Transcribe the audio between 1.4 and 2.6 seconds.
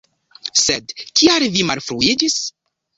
vi malfruiĝis?